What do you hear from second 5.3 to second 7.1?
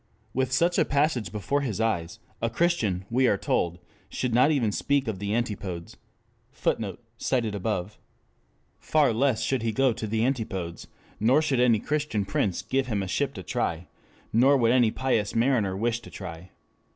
Antipodes.'" [Footnote: